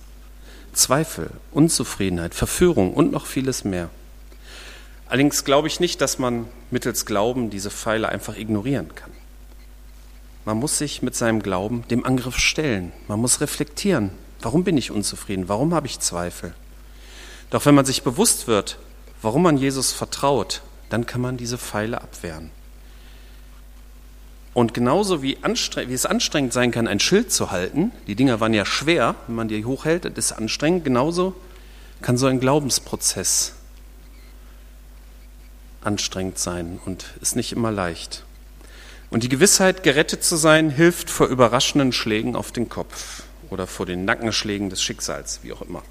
Zweifel, 0.73 1.31
Unzufriedenheit, 1.53 2.35
Verführung 2.35 2.95
und 2.95 3.13
noch 3.13 3.27
vieles 3.27 3.65
mehr. 3.65 3.91
Allerdings 5.11 5.45
glaube 5.45 5.67
ich 5.67 5.81
nicht, 5.81 6.01
dass 6.01 6.21
man 6.21 6.47
mittels 6.71 7.05
Glauben 7.05 7.51
diese 7.51 7.73
Pfeile 7.73 8.09
einfach 8.09 8.37
ignorieren 8.37 8.95
kann. 8.95 9.11
Man 10.45 10.57
muss 10.57 10.79
sich 10.79 11.03
mit 11.03 11.17
seinem 11.17 11.43
Glauben 11.43 11.83
dem 11.91 12.07
Angriff 12.07 12.39
stellen. 12.39 12.93
Man 13.09 13.19
muss 13.19 13.41
reflektieren. 13.41 14.13
Warum 14.41 14.63
bin 14.63 14.77
ich 14.77 14.93
unzufrieden? 14.93 15.49
Warum 15.49 15.75
habe 15.75 15.89
ich 15.89 15.99
Zweifel? 15.99 16.55
Doch 17.51 17.67
wenn 17.67 17.75
man 17.75 17.85
sich 17.85 18.05
bewusst 18.05 18.47
wird, 18.47 18.79
warum 19.21 19.43
man 19.43 19.57
Jesus 19.57 19.93
vertraut, 19.93 20.63
dann 20.91 21.07
kann 21.07 21.21
man 21.21 21.37
diese 21.37 21.59
Pfeile 21.59 22.01
abwehren. 22.01 22.53
Und 24.55 24.75
genauso 24.75 25.25
wie, 25.25 25.39
wie, 25.43 25.93
es 25.93 26.07
anstrengend 26.07 26.53
sein 26.53 26.71
kann, 26.71 26.87
ein 26.87 27.01
Schild 27.01 27.33
zu 27.33 27.51
halten, 27.51 27.91
die 28.07 28.15
Dinger 28.15 28.39
waren 28.39 28.55
ja 28.55 28.65
schwer, 28.65 29.17
wenn 29.27 29.35
man 29.35 29.49
die 29.49 29.65
hochhält, 29.65 30.05
das 30.05 30.13
ist 30.27 30.33
anstrengend, 30.33 30.85
genauso 30.85 31.35
kann 32.01 32.17
so 32.17 32.27
ein 32.27 32.39
Glaubensprozess 32.39 33.55
anstrengend 35.83 36.39
sein 36.39 36.79
und 36.85 37.07
ist 37.21 37.37
nicht 37.37 37.53
immer 37.53 37.71
leicht. 37.71 38.25
Und 39.11 39.25
die 39.25 39.29
Gewissheit, 39.29 39.83
gerettet 39.83 40.23
zu 40.23 40.37
sein, 40.37 40.71
hilft 40.71 41.11
vor 41.11 41.27
überraschenden 41.27 41.93
Schlägen 41.93 42.37
auf 42.37 42.53
den 42.53 42.69
Kopf 42.69 43.25
oder 43.51 43.67
vor 43.67 43.87
den 43.87 44.05
Nackenschlägen 44.05 44.71
des 44.71 44.83
Schicksals, 44.83 45.41
wie 45.43 45.53
auch 45.53 45.63
immer. 45.63 45.83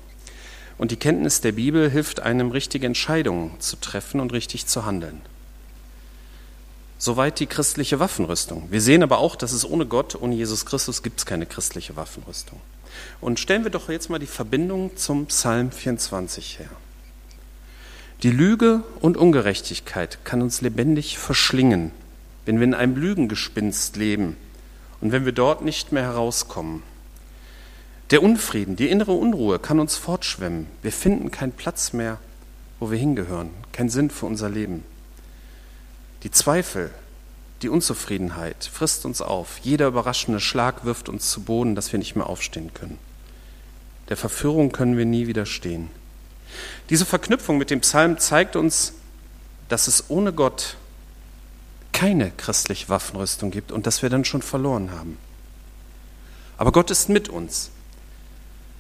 Und 0.77 0.91
die 0.91 0.97
Kenntnis 0.97 1.41
der 1.41 1.51
Bibel 1.51 1.89
hilft 1.89 2.21
einem, 2.21 2.51
richtige 2.51 2.87
Entscheidungen 2.87 3.59
zu 3.59 3.75
treffen 3.75 4.21
und 4.21 4.31
richtig 4.31 4.65
zu 4.65 4.85
handeln. 4.85 5.21
Soweit 6.97 7.39
die 7.39 7.47
christliche 7.47 7.99
Waffenrüstung. 7.99 8.67
Wir 8.71 8.81
sehen 8.81 9.03
aber 9.03 9.19
auch, 9.19 9.35
dass 9.35 9.51
es 9.51 9.69
ohne 9.69 9.85
Gott, 9.85 10.15
ohne 10.15 10.35
Jesus 10.35 10.65
Christus 10.65 11.03
gibt 11.03 11.19
es 11.19 11.25
keine 11.25 11.45
christliche 11.45 11.97
Waffenrüstung. 11.97 12.59
Und 13.19 13.39
stellen 13.39 13.63
wir 13.63 13.71
doch 13.71 13.89
jetzt 13.89 14.09
mal 14.09 14.19
die 14.19 14.25
Verbindung 14.25 14.95
zum 14.95 15.25
Psalm 15.27 15.71
24 15.71 16.59
her. 16.59 16.69
Die 18.21 18.31
Lüge 18.31 18.83
und 18.99 19.15
Ungerechtigkeit 19.15 20.25
kann 20.25 20.41
uns 20.41 20.59
lebendig 20.59 21.17
verschlingen, 21.17 21.91
wenn 22.45 22.57
wir 22.57 22.65
in 22.65 22.73
einem 22.73 22.97
Lügengespinst 22.97 23.95
leben 23.95 24.35
und 24.99 25.13
wenn 25.13 25.23
wir 25.23 25.31
dort 25.31 25.63
nicht 25.63 25.93
mehr 25.93 26.03
herauskommen. 26.03 26.83
Der 28.11 28.21
Unfrieden, 28.21 28.75
die 28.75 28.89
innere 28.89 29.13
Unruhe 29.13 29.57
kann 29.57 29.79
uns 29.79 29.95
fortschwemmen. 29.95 30.67
Wir 30.81 30.91
finden 30.91 31.31
keinen 31.31 31.53
Platz 31.53 31.93
mehr, 31.93 32.17
wo 32.81 32.91
wir 32.91 32.97
hingehören, 32.97 33.51
keinen 33.71 33.89
Sinn 33.89 34.09
für 34.09 34.25
unser 34.25 34.49
Leben. 34.49 34.83
Die 36.23 36.31
Zweifel, 36.31 36.89
die 37.61 37.69
Unzufriedenheit 37.69 38.65
frisst 38.65 39.05
uns 39.05 39.21
auf. 39.21 39.59
Jeder 39.59 39.87
überraschende 39.87 40.41
Schlag 40.41 40.83
wirft 40.83 41.07
uns 41.07 41.31
zu 41.31 41.43
Boden, 41.43 41.73
dass 41.73 41.93
wir 41.93 41.99
nicht 41.99 42.17
mehr 42.17 42.27
aufstehen 42.27 42.73
können. 42.73 42.97
Der 44.09 44.17
Verführung 44.17 44.73
können 44.73 44.97
wir 44.97 45.05
nie 45.05 45.27
widerstehen. 45.27 45.87
Diese 46.89 47.05
Verknüpfung 47.05 47.57
mit 47.57 47.69
dem 47.69 47.81
Psalm 47.81 48.17
zeigt 48.17 48.55
uns, 48.55 48.93
dass 49.67 49.87
es 49.87 50.09
ohne 50.09 50.33
Gott 50.33 50.75
keine 51.91 52.31
christliche 52.31 52.89
Waffenrüstung 52.89 53.51
gibt 53.51 53.71
und 53.71 53.85
dass 53.85 54.01
wir 54.01 54.09
dann 54.09 54.25
schon 54.25 54.41
verloren 54.41 54.91
haben. 54.91 55.17
Aber 56.57 56.71
Gott 56.71 56.91
ist 56.91 57.09
mit 57.09 57.29
uns. 57.29 57.71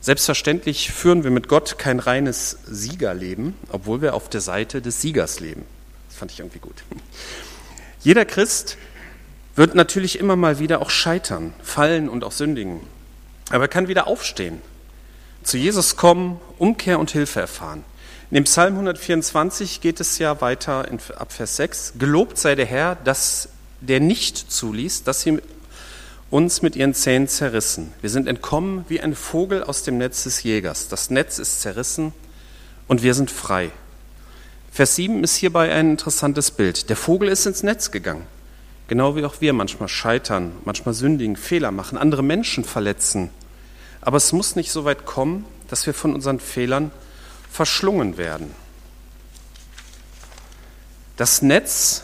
Selbstverständlich 0.01 0.91
führen 0.91 1.23
wir 1.23 1.31
mit 1.31 1.47
Gott 1.47 1.77
kein 1.77 1.99
reines 1.99 2.57
Siegerleben, 2.65 3.53
obwohl 3.69 4.01
wir 4.01 4.13
auf 4.13 4.29
der 4.29 4.41
Seite 4.41 4.81
des 4.81 5.01
Siegers 5.01 5.39
leben. 5.39 5.65
Das 6.07 6.17
fand 6.17 6.31
ich 6.31 6.39
irgendwie 6.39 6.59
gut. 6.59 6.83
Jeder 8.01 8.25
Christ 8.25 8.77
wird 9.55 9.75
natürlich 9.75 10.17
immer 10.17 10.37
mal 10.37 10.59
wieder 10.59 10.81
auch 10.81 10.89
scheitern, 10.89 11.53
fallen 11.61 12.07
und 12.07 12.23
auch 12.23 12.31
sündigen. 12.31 12.79
Aber 13.49 13.65
er 13.65 13.67
kann 13.67 13.89
wieder 13.89 14.07
aufstehen, 14.07 14.61
zu 15.49 15.57
Jesus 15.57 15.95
kommen, 15.95 16.39
Umkehr 16.59 16.99
und 16.99 17.09
Hilfe 17.09 17.39
erfahren. 17.39 17.83
In 18.29 18.35
dem 18.35 18.43
Psalm 18.43 18.73
124 18.75 19.81
geht 19.81 19.99
es 19.99 20.19
ja 20.19 20.41
weiter 20.41 20.87
in, 20.87 20.99
ab 21.17 21.31
Vers 21.31 21.55
6. 21.55 21.93
Gelobt 21.97 22.37
sei 22.37 22.53
der 22.53 22.67
Herr, 22.67 22.95
dass 22.95 23.49
der 23.81 23.99
nicht 23.99 24.51
zuließ, 24.51 25.03
dass 25.03 25.21
sie 25.21 25.39
uns 26.29 26.61
mit 26.61 26.75
ihren 26.75 26.93
Zähnen 26.93 27.27
zerrissen. 27.27 27.91
Wir 28.01 28.11
sind 28.11 28.27
entkommen 28.27 28.85
wie 28.89 29.01
ein 29.01 29.15
Vogel 29.15 29.63
aus 29.63 29.81
dem 29.81 29.97
Netz 29.97 30.23
des 30.23 30.43
Jägers. 30.43 30.87
Das 30.87 31.09
Netz 31.09 31.39
ist 31.39 31.61
zerrissen 31.61 32.13
und 32.87 33.01
wir 33.01 33.15
sind 33.15 33.31
frei. 33.31 33.71
Vers 34.71 34.97
7 34.97 35.23
ist 35.23 35.35
hierbei 35.35 35.73
ein 35.73 35.89
interessantes 35.89 36.51
Bild. 36.51 36.89
Der 36.89 36.95
Vogel 36.95 37.27
ist 37.27 37.47
ins 37.47 37.63
Netz 37.63 37.89
gegangen. 37.89 38.27
Genau 38.87 39.15
wie 39.15 39.25
auch 39.25 39.41
wir 39.41 39.53
manchmal 39.53 39.89
scheitern, 39.89 40.51
manchmal 40.63 40.93
sündigen, 40.93 41.35
Fehler 41.35 41.71
machen, 41.71 41.97
andere 41.97 42.21
Menschen 42.21 42.63
verletzen. 42.63 43.31
Aber 44.01 44.17
es 44.17 44.31
muss 44.31 44.55
nicht 44.55 44.71
so 44.71 44.85
weit 44.85 45.05
kommen, 45.05 45.45
dass 45.67 45.85
wir 45.85 45.93
von 45.93 46.13
unseren 46.13 46.39
Fehlern 46.39 46.91
verschlungen 47.51 48.17
werden. 48.17 48.53
Das 51.17 51.41
Netz 51.41 52.03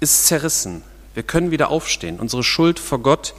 ist 0.00 0.26
zerrissen. 0.26 0.82
Wir 1.14 1.22
können 1.22 1.50
wieder 1.50 1.68
aufstehen, 1.68 2.18
unsere 2.18 2.42
Schuld 2.42 2.78
vor 2.78 3.00
Gott 3.00 3.34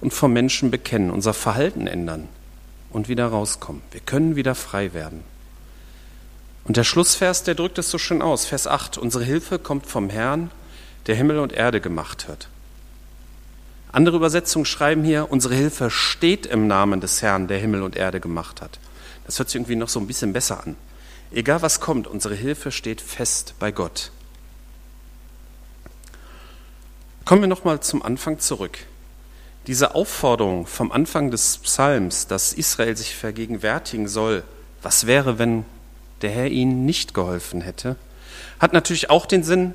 und 0.00 0.12
vor 0.12 0.28
Menschen 0.28 0.70
bekennen, 0.70 1.10
unser 1.10 1.32
Verhalten 1.32 1.86
ändern 1.86 2.28
und 2.90 3.08
wieder 3.08 3.26
rauskommen. 3.26 3.82
Wir 3.90 4.00
können 4.00 4.36
wieder 4.36 4.54
frei 4.54 4.92
werden. 4.92 5.24
Und 6.64 6.76
der 6.76 6.84
Schlussvers, 6.84 7.42
der 7.42 7.54
drückt 7.54 7.78
es 7.78 7.90
so 7.90 7.98
schön 7.98 8.22
aus. 8.22 8.46
Vers 8.46 8.66
8. 8.66 8.98
Unsere 8.98 9.24
Hilfe 9.24 9.58
kommt 9.58 9.86
vom 9.86 10.10
Herrn, 10.10 10.50
der 11.06 11.14
Himmel 11.14 11.38
und 11.38 11.52
Erde 11.52 11.80
gemacht 11.80 12.28
hat. 12.28 12.48
Andere 13.94 14.16
Übersetzungen 14.16 14.66
schreiben 14.66 15.04
hier, 15.04 15.30
unsere 15.30 15.54
Hilfe 15.54 15.88
steht 15.88 16.46
im 16.46 16.66
Namen 16.66 17.00
des 17.00 17.22
Herrn, 17.22 17.46
der 17.46 17.60
Himmel 17.60 17.84
und 17.84 17.94
Erde 17.94 18.18
gemacht 18.18 18.60
hat. 18.60 18.80
Das 19.24 19.38
hört 19.38 19.48
sich 19.48 19.54
irgendwie 19.54 19.76
noch 19.76 19.88
so 19.88 20.00
ein 20.00 20.08
bisschen 20.08 20.32
besser 20.32 20.60
an. 20.64 20.74
Egal 21.30 21.62
was 21.62 21.78
kommt, 21.78 22.08
unsere 22.08 22.34
Hilfe 22.34 22.72
steht 22.72 23.00
fest 23.00 23.54
bei 23.60 23.70
Gott. 23.70 24.10
Kommen 27.24 27.42
wir 27.42 27.48
nochmal 27.48 27.78
zum 27.78 28.02
Anfang 28.02 28.40
zurück. 28.40 28.78
Diese 29.68 29.94
Aufforderung 29.94 30.66
vom 30.66 30.90
Anfang 30.90 31.30
des 31.30 31.58
Psalms, 31.58 32.26
dass 32.26 32.52
Israel 32.52 32.96
sich 32.96 33.14
vergegenwärtigen 33.14 34.08
soll, 34.08 34.42
was 34.82 35.06
wäre, 35.06 35.38
wenn 35.38 35.64
der 36.20 36.30
Herr 36.30 36.48
ihnen 36.48 36.84
nicht 36.84 37.14
geholfen 37.14 37.60
hätte, 37.60 37.94
hat 38.58 38.72
natürlich 38.72 39.08
auch 39.08 39.26
den 39.26 39.44
Sinn, 39.44 39.72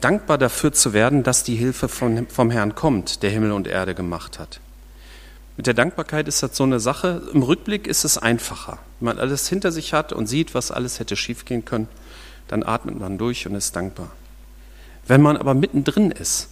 dankbar 0.00 0.38
dafür 0.38 0.72
zu 0.72 0.92
werden, 0.92 1.22
dass 1.22 1.44
die 1.44 1.56
Hilfe 1.56 1.88
vom, 1.88 2.28
vom 2.28 2.50
Herrn 2.50 2.74
kommt, 2.74 3.22
der 3.22 3.30
Himmel 3.30 3.52
und 3.52 3.66
Erde 3.66 3.94
gemacht 3.94 4.38
hat. 4.38 4.60
Mit 5.56 5.66
der 5.66 5.74
Dankbarkeit 5.74 6.28
ist 6.28 6.42
das 6.42 6.56
so 6.56 6.64
eine 6.64 6.80
Sache. 6.80 7.22
Im 7.32 7.42
Rückblick 7.42 7.86
ist 7.86 8.04
es 8.04 8.18
einfacher. 8.18 8.78
Wenn 9.00 9.06
man 9.06 9.18
alles 9.18 9.48
hinter 9.48 9.72
sich 9.72 9.94
hat 9.94 10.12
und 10.12 10.26
sieht, 10.26 10.54
was 10.54 10.70
alles 10.70 11.00
hätte 11.00 11.16
schiefgehen 11.16 11.64
können, 11.64 11.88
dann 12.48 12.62
atmet 12.62 12.98
man 12.98 13.16
durch 13.16 13.46
und 13.46 13.54
ist 13.54 13.74
dankbar. 13.74 14.10
Wenn 15.06 15.22
man 15.22 15.36
aber 15.36 15.54
mittendrin 15.54 16.10
ist, 16.10 16.50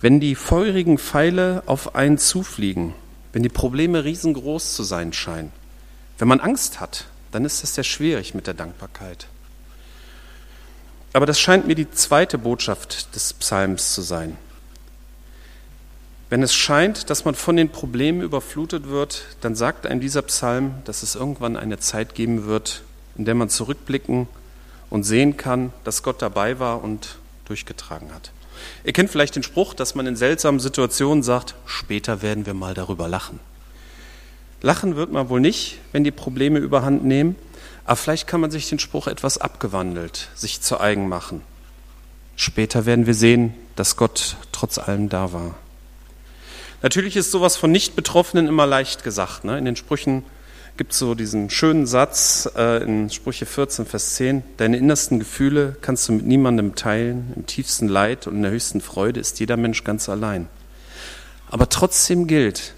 wenn 0.00 0.20
die 0.20 0.34
feurigen 0.34 0.98
Pfeile 0.98 1.62
auf 1.66 1.94
einen 1.96 2.18
zufliegen, 2.18 2.94
wenn 3.32 3.42
die 3.42 3.48
Probleme 3.48 4.04
riesengroß 4.04 4.74
zu 4.74 4.84
sein 4.84 5.12
scheinen, 5.12 5.50
wenn 6.18 6.28
man 6.28 6.40
Angst 6.40 6.80
hat, 6.80 7.06
dann 7.32 7.44
ist 7.44 7.64
es 7.64 7.74
sehr 7.74 7.84
schwierig 7.84 8.34
mit 8.34 8.46
der 8.46 8.54
Dankbarkeit. 8.54 9.26
Aber 11.14 11.26
das 11.26 11.38
scheint 11.38 11.68
mir 11.68 11.76
die 11.76 11.90
zweite 11.92 12.38
Botschaft 12.38 13.14
des 13.14 13.32
Psalms 13.34 13.94
zu 13.94 14.02
sein. 14.02 14.36
Wenn 16.28 16.42
es 16.42 16.52
scheint, 16.52 17.08
dass 17.08 17.24
man 17.24 17.36
von 17.36 17.56
den 17.56 17.68
Problemen 17.68 18.20
überflutet 18.20 18.88
wird, 18.88 19.22
dann 19.40 19.54
sagt 19.54 19.86
einem 19.86 20.00
dieser 20.00 20.22
Psalm, 20.22 20.74
dass 20.84 21.04
es 21.04 21.14
irgendwann 21.14 21.56
eine 21.56 21.78
Zeit 21.78 22.16
geben 22.16 22.46
wird, 22.46 22.82
in 23.16 23.24
der 23.24 23.36
man 23.36 23.48
zurückblicken 23.48 24.26
und 24.90 25.04
sehen 25.04 25.36
kann, 25.36 25.72
dass 25.84 26.02
Gott 26.02 26.20
dabei 26.20 26.58
war 26.58 26.82
und 26.82 27.18
durchgetragen 27.44 28.12
hat. 28.12 28.32
Ihr 28.82 28.92
kennt 28.92 29.10
vielleicht 29.10 29.36
den 29.36 29.44
Spruch, 29.44 29.72
dass 29.72 29.94
man 29.94 30.08
in 30.08 30.16
seltsamen 30.16 30.58
Situationen 30.58 31.22
sagt, 31.22 31.54
später 31.64 32.22
werden 32.22 32.44
wir 32.44 32.54
mal 32.54 32.74
darüber 32.74 33.06
lachen. 33.06 33.38
Lachen 34.62 34.96
wird 34.96 35.12
man 35.12 35.28
wohl 35.28 35.40
nicht, 35.40 35.78
wenn 35.92 36.02
die 36.02 36.10
Probleme 36.10 36.58
überhand 36.58 37.04
nehmen, 37.04 37.36
aber 37.84 37.96
vielleicht 37.96 38.26
kann 38.26 38.40
man 38.40 38.50
sich 38.50 38.68
den 38.68 38.78
Spruch 38.78 39.06
etwas 39.06 39.38
abgewandelt, 39.38 40.28
sich 40.34 40.60
zu 40.60 40.80
eigen 40.80 41.08
machen. 41.08 41.42
Später 42.36 42.86
werden 42.86 43.06
wir 43.06 43.14
sehen, 43.14 43.54
dass 43.76 43.96
Gott 43.96 44.36
trotz 44.52 44.78
allem 44.78 45.08
da 45.08 45.32
war. 45.32 45.54
Natürlich 46.82 47.16
ist 47.16 47.30
sowas 47.30 47.56
von 47.56 47.70
Nicht-Betroffenen 47.72 48.46
immer 48.46 48.66
leicht 48.66 49.04
gesagt. 49.04 49.44
Ne? 49.44 49.58
In 49.58 49.64
den 49.64 49.76
Sprüchen 49.76 50.24
gibt 50.76 50.92
es 50.92 50.98
so 50.98 51.14
diesen 51.14 51.50
schönen 51.50 51.86
Satz 51.86 52.48
äh, 52.56 52.82
in 52.82 53.08
Sprüche 53.10 53.46
14, 53.46 53.86
Vers 53.86 54.16
10, 54.16 54.42
deine 54.56 54.76
innersten 54.76 55.18
Gefühle 55.18 55.76
kannst 55.80 56.08
du 56.08 56.12
mit 56.12 56.26
niemandem 56.26 56.74
teilen, 56.74 57.32
im 57.36 57.46
tiefsten 57.46 57.88
Leid 57.88 58.26
und 58.26 58.36
in 58.36 58.42
der 58.42 58.50
höchsten 58.50 58.80
Freude 58.80 59.20
ist 59.20 59.38
jeder 59.40 59.56
Mensch 59.56 59.84
ganz 59.84 60.08
allein. 60.08 60.48
Aber 61.48 61.68
trotzdem 61.68 62.26
gilt, 62.26 62.74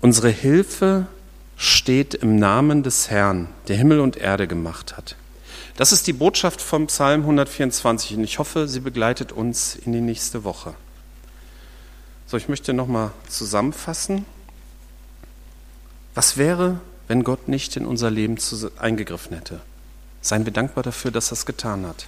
unsere 0.00 0.30
Hilfe 0.30 1.06
steht 1.56 2.14
im 2.14 2.36
Namen 2.36 2.82
des 2.82 3.10
Herrn, 3.10 3.48
der 3.68 3.76
Himmel 3.76 4.00
und 4.00 4.16
Erde 4.16 4.46
gemacht 4.46 4.96
hat. 4.96 5.16
Das 5.76 5.92
ist 5.92 6.06
die 6.06 6.12
Botschaft 6.12 6.60
vom 6.60 6.86
Psalm 6.86 7.22
124 7.22 8.16
und 8.16 8.24
ich 8.24 8.38
hoffe, 8.38 8.68
sie 8.68 8.80
begleitet 8.80 9.32
uns 9.32 9.76
in 9.76 9.92
die 9.92 10.00
nächste 10.00 10.44
Woche. 10.44 10.74
So, 12.26 12.36
ich 12.36 12.48
möchte 12.48 12.72
nochmal 12.72 13.10
zusammenfassen. 13.28 14.24
Was 16.14 16.36
wäre, 16.36 16.80
wenn 17.08 17.24
Gott 17.24 17.48
nicht 17.48 17.76
in 17.76 17.86
unser 17.86 18.10
Leben 18.10 18.36
eingegriffen 18.78 19.36
hätte. 19.36 19.60
Seien 20.20 20.44
wir 20.44 20.52
dankbar 20.52 20.82
dafür, 20.82 21.10
dass 21.10 21.30
er 21.30 21.34
es 21.34 21.46
getan 21.46 21.86
hat. 21.86 22.06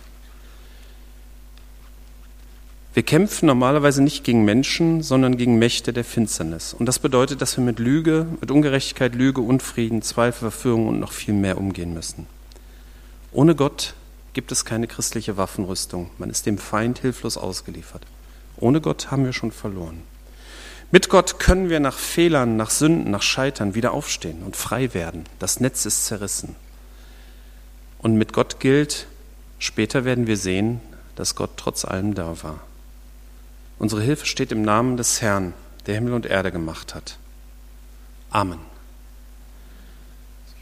Wir 2.94 3.02
kämpfen 3.02 3.46
normalerweise 3.46 4.02
nicht 4.02 4.24
gegen 4.24 4.44
Menschen, 4.44 5.02
sondern 5.02 5.36
gegen 5.36 5.58
Mächte 5.58 5.92
der 5.92 6.04
Finsternis. 6.04 6.74
Und 6.74 6.86
das 6.86 6.98
bedeutet, 6.98 7.42
dass 7.42 7.56
wir 7.56 7.64
mit 7.64 7.78
Lüge, 7.78 8.26
mit 8.40 8.50
Ungerechtigkeit, 8.50 9.14
Lüge, 9.14 9.40
Unfrieden, 9.40 10.02
Zweifel, 10.02 10.50
Verführung 10.50 10.88
und 10.88 10.98
noch 10.98 11.12
viel 11.12 11.34
mehr 11.34 11.58
umgehen 11.58 11.92
müssen. 11.94 12.26
Ohne 13.30 13.54
Gott 13.54 13.94
gibt 14.32 14.52
es 14.52 14.64
keine 14.64 14.86
christliche 14.86 15.36
Waffenrüstung. 15.36 16.10
Man 16.18 16.30
ist 16.30 16.46
dem 16.46 16.58
Feind 16.58 16.98
hilflos 16.98 17.36
ausgeliefert. 17.36 18.02
Ohne 18.56 18.80
Gott 18.80 19.10
haben 19.10 19.24
wir 19.24 19.32
schon 19.32 19.52
verloren. 19.52 20.02
Mit 20.90 21.10
Gott 21.10 21.38
können 21.38 21.68
wir 21.68 21.80
nach 21.80 21.98
Fehlern, 21.98 22.56
nach 22.56 22.70
Sünden, 22.70 23.10
nach 23.10 23.22
Scheitern 23.22 23.74
wieder 23.74 23.92
aufstehen 23.92 24.42
und 24.42 24.56
frei 24.56 24.94
werden. 24.94 25.24
Das 25.38 25.60
Netz 25.60 25.84
ist 25.84 26.06
zerrissen. 26.06 26.56
Und 27.98 28.16
mit 28.16 28.32
Gott 28.32 28.58
gilt, 28.58 29.06
später 29.58 30.04
werden 30.06 30.26
wir 30.26 30.38
sehen, 30.38 30.80
dass 31.14 31.34
Gott 31.34 31.50
trotz 31.56 31.84
allem 31.84 32.14
da 32.14 32.42
war. 32.42 32.60
Unsere 33.78 34.02
Hilfe 34.02 34.26
steht 34.26 34.52
im 34.52 34.62
Namen 34.62 34.96
des 34.96 35.22
Herrn, 35.22 35.54
der 35.86 35.94
Himmel 35.94 36.14
und 36.14 36.26
Erde 36.26 36.50
gemacht 36.50 36.94
hat. 36.94 37.18
Amen. 38.30 38.58